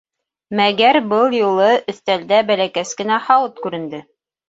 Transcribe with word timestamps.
Мәгәр 0.59 0.99
был 1.11 1.37
юлы 1.41 1.69
өҫтәлдә 1.95 2.43
бәләкәс 2.51 2.99
кенә 3.03 3.23
һауыт 3.31 3.67
күренде. 3.69 4.07